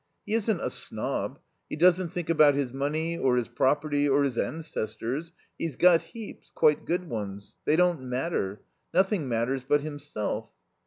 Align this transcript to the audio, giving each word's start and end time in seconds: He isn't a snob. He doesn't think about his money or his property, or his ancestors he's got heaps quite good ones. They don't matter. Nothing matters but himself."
He 0.25 0.33
isn't 0.33 0.59
a 0.59 0.71
snob. 0.71 1.37
He 1.69 1.75
doesn't 1.75 2.09
think 2.09 2.27
about 2.27 2.55
his 2.55 2.73
money 2.73 3.19
or 3.19 3.35
his 3.35 3.47
property, 3.47 4.09
or 4.09 4.23
his 4.23 4.35
ancestors 4.35 5.31
he's 5.59 5.75
got 5.75 6.01
heaps 6.01 6.49
quite 6.55 6.85
good 6.85 7.07
ones. 7.07 7.55
They 7.65 7.75
don't 7.75 8.01
matter. 8.09 8.61
Nothing 8.95 9.27
matters 9.27 9.63
but 9.63 9.81
himself." 9.81 10.49